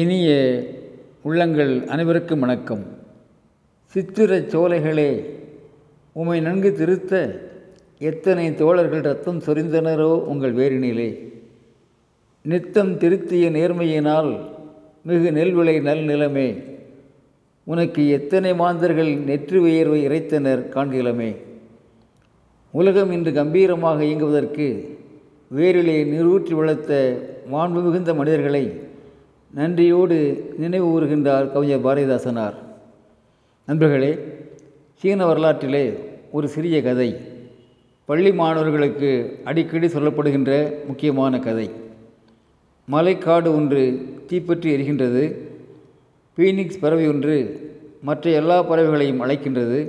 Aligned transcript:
இனிய 0.00 0.28
உள்ளங்கள் 1.22 1.86
அனைவருக்கும் 1.86 2.38
வணக்கம். 2.38 2.84
சித்திரச் 3.94 4.56
சோலைகளே 4.56 5.24
உமை 6.12 6.40
நன்கு 6.40 6.72
திருத்த 6.72 7.40
எத்தனை 7.98 8.54
தோழர்கள் 8.54 9.00
ரத்தம் 9.00 9.38
சொரிந்தனரோ 9.38 10.12
உங்கள் 10.22 10.54
வேரினிலே. 10.54 11.30
நித்தம் 12.42 12.96
திருத்திய 12.96 13.50
நேர்மையினால் 13.50 14.40
மிகு 15.02 15.30
நெல்விளை 15.30 15.82
நல் 15.82 16.00
நிலமே. 16.00 16.62
உனக்கு 17.64 18.08
எத்தனை 18.08 18.54
மாந்தர்கள் 18.54 19.16
நெற்றி 19.16 19.58
உயர்வை 19.58 20.06
இறைத்தனர் 20.08 20.68
காண்கிலமே. 20.68 21.36
உலகம் 22.70 23.10
இன்று 23.10 23.32
கம்பீரமாக 23.32 24.02
இயங்குவதற்கு 24.04 24.96
வேரிலே 25.54 26.04
நீரூற்றி 26.04 26.54
வளர்த்த 26.54 27.18
மாண்பு 27.52 27.82
மிகுந்த 27.82 28.14
மனிதர்களை 28.14 28.90
நன்றியோடு 29.56 30.16
நினைவு 30.62 30.86
கூறுகின்றார் 30.90 31.46
கவிஞர் 31.52 31.82
பாரதிதாசனார். 31.86 32.54
நண்பர்களே 33.68 34.12
சீன 35.00 35.26
வரலாற்றிலே 35.26 35.82
ஒரு 36.36 36.46
சிறிய 36.54 36.76
கதை 36.82 37.08
பள்ளி 38.08 38.30
மாணவர்களுக்கு 38.38 39.10
அடிக்கடி 39.44 39.86
சொல்லப்படுகின்ற 39.86 40.52
முக்கியமான 40.88 41.40
கதை. 41.46 41.66
மலைக்காடு 42.88 43.50
ஒன்று 43.58 43.82
தீப்பற்றி 44.30 44.68
எரிகின்றது 44.76 45.24
பீனிக்ஸ் 46.38 46.80
பறவை 46.80 47.06
ஒன்று 47.12 47.36
மற்ற 48.08 48.24
எல்லா 48.40 48.58
பறவைகளையும் 48.70 49.22
அழைக்கின்றது. 49.24 49.80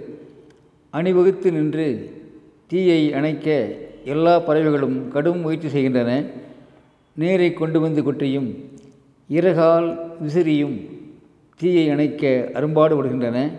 அணிவகுத்து 0.94 1.52
நின்று 1.52 1.88
தீயை 2.68 3.02
அணைக்க 3.14 3.48
எல்லா 4.14 4.36
பறவைகளும் 4.40 5.00
கடும் 5.16 5.42
முயற்சி 5.46 5.70
செய்கின்றன. 5.70 6.12
நீரை 7.22 7.50
கொண்டு 7.54 7.80
வந்து 7.80 8.04
கொட்டியும் 8.04 8.52
இறகால் 9.30 10.00
விசிறியும் 10.22 10.90
தீயை 11.56 11.90
அணைக்க 11.90 12.52
அரும்பாடுபடுகின்றன 12.54 13.52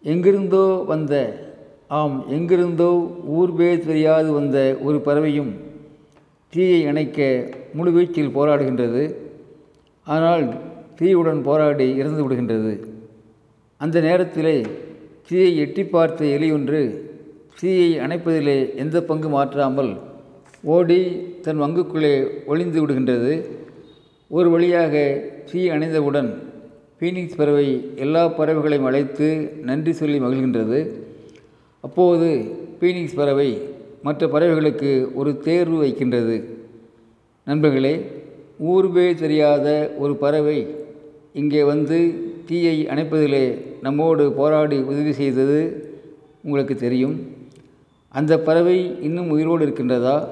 எங்கிருந்தோ 0.00 0.84
வந்த 0.84 1.46
ஆம் 1.88 2.28
எங்கிருந்தோ 2.28 2.90
ஊர் 3.24 3.56
தெரியாது 3.56 4.32
வந்த 4.32 4.76
ஒரு 4.82 5.00
பறவையும் 5.00 5.60
தீயை 6.48 6.86
அணைக்க 6.86 7.50
முழுவீச்சில் 7.76 8.34
போராடுகின்றது. 8.34 9.14
ஆனால் 10.04 10.60
தீயுடன் 10.98 11.42
போராடி 11.42 11.94
இறந்து 11.94 12.28
விடுகின்றது. 12.28 12.88
அந்த 13.76 14.00
நேரத்திலே 14.00 14.66
தீயை 15.28 15.56
எட்டி 15.56 15.84
பார்த்த 15.84 16.24
எலியொன்று 16.24 17.02
தீயை 17.60 17.98
அணைப்பதிலே 17.98 18.74
எந்த 18.74 19.02
பங்கு 19.02 19.28
மாற்றாமல் 19.28 19.98
ஓடி 20.62 21.26
தன் 21.42 21.60
வங்குக்குள்ளே 21.60 22.44
ஒளிந்து 22.46 22.86
விடுகின்றது. 22.86 23.57
ஒரு 24.30 24.50
வழியாக 24.50 24.94
தீ 25.50 25.70
அணைந்தவுடன் 25.70 26.38
ஃபீனிக்ஸ் 27.00 27.36
பறவை 27.36 27.92
எல்லா 27.96 28.28
பறவைகளையும் 28.28 28.84
அழைத்து 28.84 29.28
நன்றி 29.62 29.92
சொல்லி 29.92 30.20
மகிழ்கின்றது. 30.20 30.90
அப்போது 31.80 32.28
ஃபீனிக்ஸ் 32.80 33.14
பறவை 33.14 33.58
மற்ற 34.02 34.26
பறவைகளுக்கு 34.26 35.14
ஒரு 35.14 35.38
தேர்வு 35.38 35.78
வைக்கின்றது. 35.78 36.36
நண்பர்களே 37.44 38.10
ஊர்வே 38.58 39.14
தெரியாத 39.14 39.94
ஒரு 39.98 40.16
பறவை 40.16 40.66
இங்கே 41.32 41.62
வந்து 41.62 41.98
தீயை 42.46 42.86
அணைப்பதிலே 42.86 43.58
நம்மோடு 43.82 44.32
போராடி 44.32 44.80
உதவி 44.80 45.12
செய்தது 45.12 45.60
உங்களுக்கு 46.42 46.74
தெரியும். 46.74 47.16
அந்த 48.08 48.40
பறவை 48.40 49.02
இன்னும் 49.02 49.30
உயிரோடு 49.30 49.66
இருக்கின்றதா? 49.66 50.28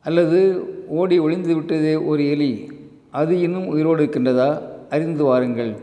அல்லது 0.00 0.40
ஓடி 0.88 1.18
ஒளிந்து 1.18 1.54
விட்டதே 1.54 1.96
ஒரு 1.96 2.28
எலி 2.28 2.76
அது 3.10 3.40
இன்னும் 3.40 3.66
உயிரோடு 3.66 4.04
இருக்கின்றதா? 4.04 4.60
அறிந்து 4.90 5.24
வாருங்கள். 5.24 5.76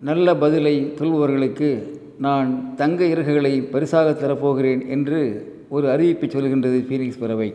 நல்ல 0.00 0.36
பதிலை 0.36 0.92
சொல்பவர்களுக்கு 0.98 1.82
நான் 2.18 2.74
தங்க 2.74 3.04
இறகுகளை 3.04 3.70
பரிசாக 3.70 4.10
தரப்போகிறேன் 4.10 4.88
என்று 4.88 5.20
ஒரு 5.68 5.88
அறிவிப்பை 5.88 6.28
சொல்கின்றது 6.28 6.78
ஃபீனிக்ஸ் 6.88 7.18
பறவை. 7.18 7.54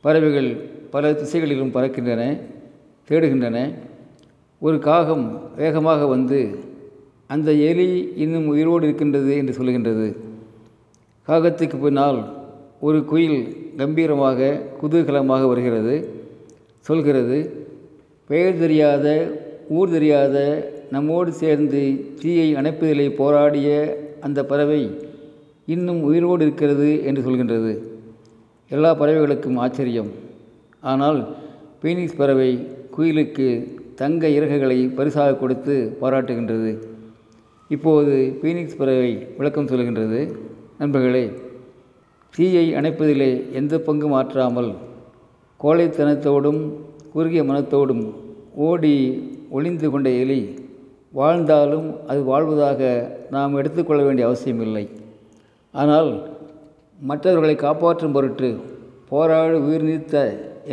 பறவைகள் 0.00 0.56
பல 0.90 1.12
திசைகளிலும் 1.12 1.70
பறக்கின்றன 1.70 2.40
தேடுகின்றன. 3.08 3.74
ஒரு 4.58 4.78
காகம் 4.78 5.50
வேகமாக 5.56 6.06
வந்து 6.06 6.58
அந்த 7.26 7.52
எலி 7.52 8.12
இன்னும் 8.16 8.46
உயிரோடு 8.46 8.86
இருக்கின்றது 8.86 9.36
என்று 9.36 9.54
சொல்கின்றது. 9.58 10.16
காகத்துக்கு 11.28 11.80
பின்னால் 11.80 12.32
ஒரு 12.80 13.04
குயில் 13.04 13.72
கம்பீரமாக 13.76 14.62
குதூகலமாக 14.82 15.46
வருகிறது 15.46 16.22
சொல்கிறது. 16.80 17.63
பெயர் 18.30 18.58
தெரியாத 18.58 19.06
ஊர் 19.78 19.90
தெரியாத 19.90 20.36
நம்மோடு 20.90 21.30
சேர்ந்து 21.32 21.82
தீயை 22.20 22.46
அணைப்பதிலே 22.54 23.06
போராடிய 23.20 23.68
அந்த 24.20 24.40
பறவை 24.44 24.82
இன்னும் 25.74 26.00
உயிரோடு 26.02 26.42
இருக்கிறது 26.44 26.88
என்று 27.04 27.22
சொல்கின்றது. 27.26 27.72
எல்லா 28.70 28.90
பறவைகளுக்கும் 29.00 29.60
ஆச்சரியம். 29.64 30.10
ஆனால் 30.92 31.20
பீனிக்ஸ் 31.82 32.18
பறவை 32.20 32.50
குயிலுக்கு 32.96 33.48
தங்க 34.00 34.28
இறகுகளை 34.28 34.78
பரிசாக 34.94 35.36
கொடுத்து 35.42 35.74
பாராட்டுகின்றது. 36.00 36.72
இப்போது 37.70 38.14
பீனிக்ஸ் 38.42 38.80
பறவை 38.80 39.12
விளக்கம் 39.38 39.70
சொல்கின்றது. 39.72 40.20
நண்பர்களே 40.78 41.24
தீயை 42.34 42.66
அணைப்பதிலே 42.74 43.30
எந்த 43.52 43.74
பங்கும் 43.86 44.14
மாற்றாமல் 44.16 44.70
கோழைத்தனத்தோடும் 45.60 46.62
குறுகிய 47.14 47.42
மனத்தோடும் 47.50 48.04
ஓடி 48.66 48.94
ஒளிந்து 49.56 49.88
கொண்ட 49.90 50.08
எலி 50.22 50.40
வாழ்ந்தாலும் 51.18 51.88
அது 52.10 52.20
வாழ்வதாக 52.30 52.80
நாம் 53.34 53.58
எடுத்துக்கொள்ள 53.60 54.00
வேண்டிய 54.06 54.26
அவசியமில்லை. 54.28 54.84
ஆனால் 55.74 56.10
மற்றவர்களை 57.10 57.54
காப்பாற்றும் 57.64 58.14
பொருட்டு 58.16 58.48
போராடி 59.10 59.58
உயிர் 59.66 59.86
நீத்த 59.88 60.16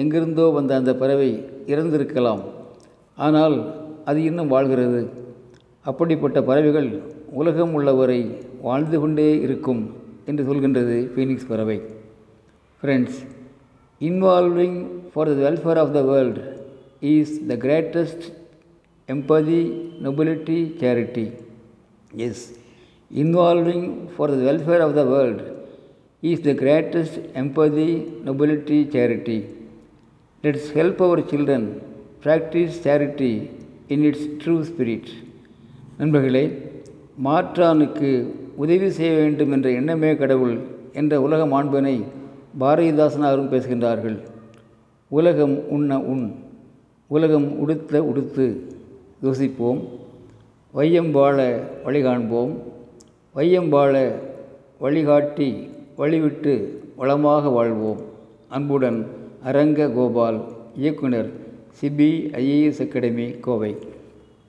எங்கிருந்தோ 0.02 0.46
வந்த 0.58 0.72
அந்த 0.80 0.92
பறவை 1.02 1.32
இறந்திருக்கலாம். 1.74 2.44
ஆனால் 3.18 3.56
அது 4.10 4.20
இன்னும் 4.30 4.54
வாழ்கிறது. 4.54 5.02
அப்படிப்பட்ட 5.90 6.38
பறவைகள் 6.50 6.90
உலகம் 7.40 7.76
உள்ளவரை 7.78 8.22
வாழ்ந்து 8.68 8.98
கொண்டே 9.04 9.30
இருக்கும் 9.46 9.84
என்று 10.30 10.44
சொல்கின்றது 10.50 10.98
ஃபீனிக்ஸ் 11.14 11.50
பறவை. 11.52 11.78
Friends 12.84 13.20
involving 14.02 14.80
for 15.12 15.30
the 15.32 15.36
welfare 15.46 15.82
of 15.84 15.94
the 15.98 16.02
world 16.12 16.40
is 17.12 17.36
the 17.52 17.56
greatest 17.66 18.26
empathy 19.10 19.62
nobility 20.08 20.60
charity 20.82 21.28
as 22.28 22.44
involving 23.12 23.84
for 24.16 24.28
the 24.28 24.44
welfare 24.46 24.82
of 24.82 24.92
the 24.96 25.06
world 25.06 25.40
is 26.24 26.40
the 26.42 26.54
greatest 26.54 27.14
empathy, 27.36 27.92
nobility, 28.24 28.86
charity. 28.86 29.40
Let's 30.44 30.70
help 30.70 31.02
our 31.02 31.22
children 31.22 31.64
practice 32.22 32.82
charity 32.82 33.34
in 33.90 34.06
its 34.06 34.22
true 34.44 34.62
spirit. 34.64 35.08
நண்பர்களே 36.00 36.44
மாற்றானுக்கு 37.24 38.12
உதவி 38.56 38.88
செய்ய 38.92 39.12
வேண்டும் 39.18 39.52
என்ற 39.52 39.68
எண்ணமே 39.80 40.12
கடவுள் 40.16 40.56
என்ற 40.94 41.14
உலக 41.22 41.42
மாண்பனை 41.46 41.96
பாரதிதாசனாரும் 42.60 43.50
பேசுகின்றார்கள் 43.50 44.20
உலகம் 45.08 45.70
உண்ண 45.70 46.00
உண் 46.00 46.32
உலகம் 47.08 47.60
உடுத்த 47.60 48.04
உடுத்து 48.04 48.62
யோசிப்போம். 49.22 49.88
வையம் 50.72 51.12
வாழ 51.12 51.64
வழிகாண்போம். 51.86 52.56
வையம் 53.34 53.70
வாழ 53.70 54.20
வழிகாட்டி 54.80 55.70
வழிவிட்டு 55.98 56.68
வளமாக 56.96 57.50
வாழ்வோம். 57.50 58.02
அன்புடன் 58.50 59.08
அரங்க 59.44 59.90
கோபால் 59.90 60.44
இயக்குனர் 60.76 61.32
சிபிஐஏஎஸ் 61.82 62.82
அகாடமி 62.82 63.32
கோவை. 63.32 63.76